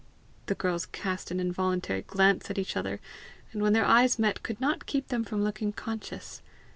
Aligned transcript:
The 0.47 0.55
girls 0.55 0.87
cast 0.87 1.29
an 1.29 1.39
involuntary 1.39 2.01
glance 2.01 2.49
at 2.49 2.57
each 2.57 2.75
other, 2.75 2.99
and 3.51 3.61
when 3.61 3.73
their 3.73 3.85
eyes 3.85 4.17
met, 4.17 4.41
could 4.41 4.59
not 4.59 4.87
keep 4.87 5.09
them 5.09 5.23
from 5.23 5.43
looking 5.43 5.71
conscious. 5.73 6.41